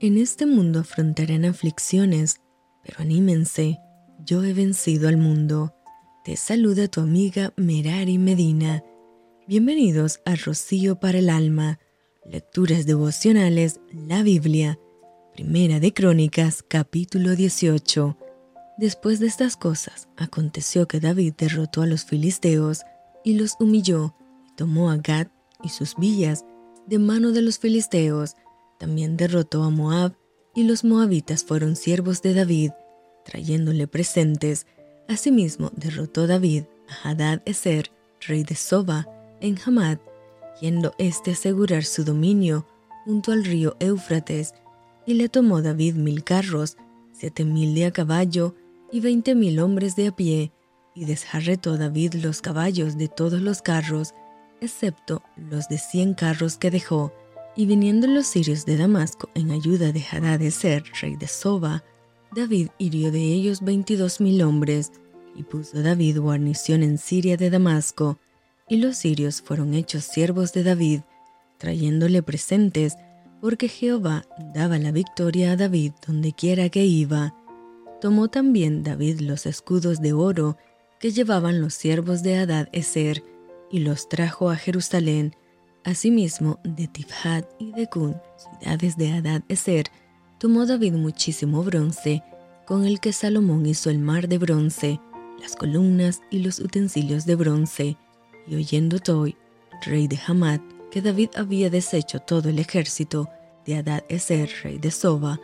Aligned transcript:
En 0.00 0.16
este 0.16 0.46
mundo 0.46 0.78
afrontarán 0.78 1.44
aflicciones, 1.44 2.40
pero 2.84 2.98
anímense, 3.00 3.80
yo 4.24 4.44
he 4.44 4.52
vencido 4.52 5.08
al 5.08 5.16
mundo. 5.16 5.74
Te 6.24 6.36
saluda 6.36 6.86
tu 6.86 7.00
amiga 7.00 7.52
Merari 7.56 8.16
Medina. 8.16 8.84
Bienvenidos 9.48 10.20
a 10.24 10.36
Rocío 10.36 11.00
para 11.00 11.18
el 11.18 11.28
Alma, 11.28 11.80
Lecturas 12.24 12.86
Devocionales, 12.86 13.80
la 13.90 14.22
Biblia, 14.22 14.78
Primera 15.34 15.80
de 15.80 15.92
Crónicas, 15.92 16.62
capítulo 16.62 17.34
18. 17.34 18.16
Después 18.78 19.18
de 19.18 19.26
estas 19.26 19.56
cosas, 19.56 20.08
aconteció 20.16 20.86
que 20.86 21.00
David 21.00 21.34
derrotó 21.36 21.82
a 21.82 21.86
los 21.86 22.04
filisteos 22.04 22.82
y 23.24 23.34
los 23.34 23.56
humilló, 23.58 24.14
y 24.46 24.54
tomó 24.54 24.92
a 24.92 24.96
Gad 24.98 25.26
y 25.64 25.70
sus 25.70 25.96
villas 25.96 26.44
de 26.86 27.00
mano 27.00 27.32
de 27.32 27.42
los 27.42 27.58
filisteos, 27.58 28.36
también 28.78 29.16
derrotó 29.16 29.64
a 29.64 29.70
Moab, 29.70 30.14
y 30.54 30.64
los 30.64 30.84
moabitas 30.84 31.44
fueron 31.44 31.76
siervos 31.76 32.22
de 32.22 32.34
David, 32.34 32.70
trayéndole 33.24 33.86
presentes. 33.86 34.66
Asimismo 35.08 35.70
derrotó 35.76 36.26
David 36.26 36.64
a 36.88 37.10
Hadad 37.10 37.42
Eser, 37.44 37.90
rey 38.26 38.42
de 38.42 38.54
Soba, 38.54 39.06
en 39.40 39.58
Hamad, 39.64 39.98
yendo 40.60 40.94
éste 40.98 41.30
a 41.30 41.34
asegurar 41.34 41.84
su 41.84 42.04
dominio 42.04 42.66
junto 43.04 43.32
al 43.32 43.44
río 43.44 43.76
Éufrates, 43.80 44.54
y 45.06 45.14
le 45.14 45.28
tomó 45.28 45.62
David 45.62 45.94
mil 45.94 46.24
carros, 46.24 46.76
siete 47.12 47.44
mil 47.44 47.74
de 47.74 47.86
a 47.86 47.92
caballo 47.92 48.54
y 48.92 49.00
veinte 49.00 49.34
mil 49.34 49.60
hombres 49.60 49.96
de 49.96 50.08
a 50.08 50.16
pie, 50.16 50.52
y 50.94 51.04
desjarretó 51.04 51.76
David 51.76 52.14
los 52.14 52.42
caballos 52.42 52.98
de 52.98 53.08
todos 53.08 53.40
los 53.40 53.62
carros, 53.62 54.14
excepto 54.60 55.22
los 55.36 55.68
de 55.68 55.78
cien 55.78 56.14
carros 56.14 56.56
que 56.56 56.70
dejó, 56.70 57.12
y 57.58 57.66
viniendo 57.66 58.06
los 58.06 58.28
sirios 58.28 58.64
de 58.66 58.76
Damasco 58.76 59.30
en 59.34 59.50
ayuda 59.50 59.90
de 59.90 60.00
Hadadezer, 60.00 60.84
rey 61.02 61.16
de 61.16 61.26
Soba, 61.26 61.82
David 62.32 62.68
hirió 62.78 63.10
de 63.10 63.18
ellos 63.18 63.62
veintidós 63.62 64.20
mil 64.20 64.42
hombres, 64.42 64.92
y 65.34 65.42
puso 65.42 65.82
David 65.82 66.20
guarnición 66.20 66.84
en 66.84 66.98
Siria 66.98 67.36
de 67.36 67.50
Damasco, 67.50 68.16
y 68.68 68.76
los 68.76 68.98
sirios 68.98 69.42
fueron 69.42 69.74
hechos 69.74 70.04
siervos 70.04 70.52
de 70.52 70.62
David, 70.62 71.00
trayéndole 71.58 72.22
presentes, 72.22 72.94
porque 73.40 73.66
Jehová 73.68 74.24
daba 74.54 74.78
la 74.78 74.92
victoria 74.92 75.50
a 75.50 75.56
David 75.56 75.94
donde 76.06 76.32
quiera 76.32 76.68
que 76.68 76.84
iba. 76.84 77.34
Tomó 78.00 78.28
también 78.28 78.84
David 78.84 79.18
los 79.18 79.46
escudos 79.46 80.00
de 80.00 80.12
oro 80.12 80.56
que 81.00 81.10
llevaban 81.10 81.60
los 81.60 81.74
siervos 81.74 82.22
de 82.22 82.36
Hadad 82.36 82.68
Eser, 82.70 83.24
y 83.68 83.80
los 83.80 84.08
trajo 84.08 84.48
a 84.48 84.54
Jerusalén, 84.54 85.34
Asimismo, 85.88 86.60
de 86.64 86.86
Tifhat 86.86 87.46
y 87.58 87.72
de 87.72 87.86
Kun, 87.86 88.14
ciudades 88.36 88.98
de 88.98 89.10
Hadad 89.10 89.40
Eser, 89.48 89.86
tomó 90.36 90.66
David 90.66 90.92
muchísimo 90.92 91.64
bronce, 91.64 92.22
con 92.66 92.84
el 92.84 93.00
que 93.00 93.14
Salomón 93.14 93.64
hizo 93.64 93.88
el 93.88 93.98
mar 93.98 94.28
de 94.28 94.36
bronce, 94.36 95.00
las 95.40 95.56
columnas 95.56 96.20
y 96.30 96.40
los 96.40 96.58
utensilios 96.58 97.24
de 97.24 97.36
bronce. 97.36 97.96
Y 98.46 98.56
oyendo 98.56 98.98
Toi, 98.98 99.34
rey 99.86 100.08
de 100.08 100.18
Hamad, 100.26 100.60
que 100.90 101.00
David 101.00 101.30
había 101.36 101.70
deshecho 101.70 102.20
todo 102.20 102.50
el 102.50 102.58
ejército 102.58 103.30
de 103.64 103.76
Hadad 103.76 104.04
Eser, 104.10 104.50
rey 104.62 104.76
de 104.76 104.90
Soba, 104.90 105.40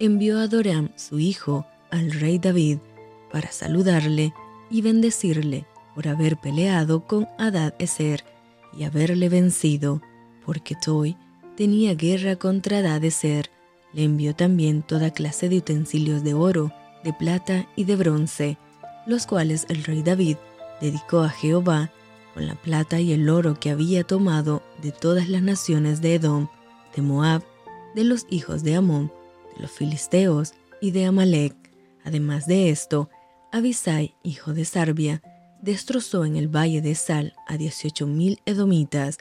envió 0.00 0.40
a 0.40 0.48
Doram, 0.48 0.90
su 0.96 1.20
hijo, 1.20 1.68
al 1.92 2.10
rey 2.10 2.40
David, 2.40 2.78
para 3.30 3.52
saludarle 3.52 4.34
y 4.72 4.82
bendecirle 4.82 5.66
por 5.94 6.08
haber 6.08 6.36
peleado 6.36 7.06
con 7.06 7.28
Hadad 7.38 7.74
Eser, 7.78 8.24
y 8.76 8.84
haberle 8.84 9.28
vencido, 9.28 10.00
porque 10.44 10.74
Toy 10.74 11.16
tenía 11.56 11.94
guerra 11.94 12.36
contra 12.36 12.82
Dadeser, 12.82 13.50
le 13.92 14.04
envió 14.04 14.34
también 14.34 14.82
toda 14.82 15.12
clase 15.12 15.48
de 15.48 15.58
utensilios 15.58 16.24
de 16.24 16.34
oro, 16.34 16.72
de 17.04 17.12
plata 17.12 17.68
y 17.76 17.84
de 17.84 17.96
bronce, 17.96 18.58
los 19.06 19.26
cuales 19.26 19.66
el 19.68 19.84
rey 19.84 20.02
David 20.02 20.36
dedicó 20.80 21.20
a 21.20 21.28
Jehová 21.28 21.92
con 22.34 22.46
la 22.46 22.56
plata 22.56 23.00
y 23.00 23.12
el 23.12 23.28
oro 23.28 23.58
que 23.60 23.70
había 23.70 24.02
tomado 24.02 24.62
de 24.82 24.90
todas 24.90 25.28
las 25.28 25.42
naciones 25.42 26.00
de 26.00 26.16
Edom, 26.16 26.48
de 26.96 27.02
Moab, 27.02 27.42
de 27.94 28.04
los 28.04 28.26
hijos 28.28 28.64
de 28.64 28.74
Amón, 28.74 29.12
de 29.54 29.62
los 29.62 29.70
filisteos 29.70 30.54
y 30.80 30.90
de 30.90 31.04
Amalek. 31.04 31.54
Además 32.04 32.46
de 32.46 32.70
esto, 32.70 33.08
Abisai, 33.52 34.16
hijo 34.24 34.52
de 34.52 34.64
Sarbia, 34.64 35.22
destrozó 35.64 36.24
en 36.24 36.36
el 36.36 36.48
valle 36.48 36.82
de 36.82 36.94
Sal 36.94 37.32
a 37.46 37.56
dieciocho 37.56 38.06
mil 38.06 38.38
edomitas 38.44 39.18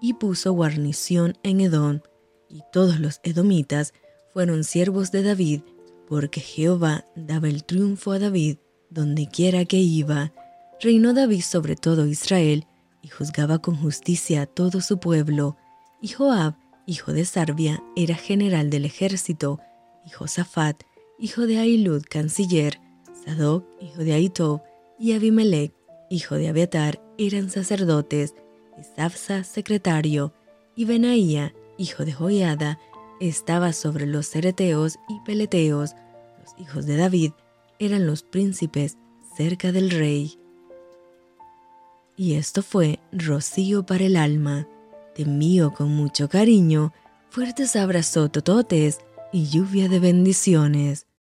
y 0.00 0.14
puso 0.14 0.52
guarnición 0.52 1.38
en 1.42 1.60
Edom, 1.60 2.00
y 2.48 2.62
todos 2.72 2.98
los 2.98 3.20
edomitas 3.22 3.94
fueron 4.32 4.64
siervos 4.64 5.12
de 5.12 5.22
David, 5.22 5.60
porque 6.08 6.40
Jehová 6.40 7.04
daba 7.14 7.48
el 7.48 7.64
triunfo 7.64 8.12
a 8.12 8.18
David 8.18 8.58
donde 8.90 9.28
quiera 9.28 9.64
que 9.64 9.78
iba. 9.78 10.32
Reinó 10.80 11.14
David 11.14 11.42
sobre 11.42 11.76
todo 11.76 12.06
Israel, 12.06 12.66
y 13.02 13.08
juzgaba 13.08 13.58
con 13.58 13.76
justicia 13.76 14.42
a 14.42 14.46
todo 14.46 14.80
su 14.80 14.98
pueblo. 14.98 15.56
Y 16.00 16.08
Joab, 16.08 16.54
hijo 16.86 17.12
de 17.12 17.24
Sarbia, 17.24 17.82
era 17.96 18.14
general 18.14 18.70
del 18.70 18.84
ejército, 18.84 19.60
y 20.06 20.10
Josafat, 20.10 20.82
hijo 21.18 21.46
de 21.46 21.58
Ailud, 21.58 22.02
canciller, 22.08 22.80
Sadoc, 23.24 23.64
hijo 23.80 24.04
de 24.04 24.12
Aitob, 24.12 24.62
y 24.98 25.12
Abimelech, 25.12 25.72
hijo 26.14 26.36
de 26.36 26.48
Abiatar, 26.48 27.02
eran 27.18 27.50
sacerdotes, 27.50 28.34
y 28.78 28.84
Safsa 28.96 29.42
secretario, 29.44 30.32
y 30.76 30.84
Benaía, 30.84 31.54
hijo 31.76 32.04
de 32.04 32.12
Joiada, 32.12 32.78
estaba 33.20 33.72
sobre 33.72 34.06
los 34.06 34.28
cereteos 34.28 34.96
y 35.08 35.20
peleteos. 35.24 35.94
Los 36.40 36.54
hijos 36.58 36.86
de 36.86 36.96
David 36.96 37.32
eran 37.78 38.06
los 38.06 38.22
príncipes 38.22 38.96
cerca 39.36 39.72
del 39.72 39.90
rey. 39.90 40.38
Y 42.16 42.34
esto 42.34 42.62
fue 42.62 43.00
rocío 43.12 43.84
para 43.84 44.04
el 44.04 44.16
alma. 44.16 44.68
Te 45.14 45.24
con 45.72 45.88
mucho 45.88 46.28
cariño, 46.28 46.92
fuertes 47.30 47.76
abrazos 47.76 48.30
tototes 48.30 49.00
y 49.32 49.48
lluvia 49.48 49.88
de 49.88 49.98
bendiciones. 49.98 51.03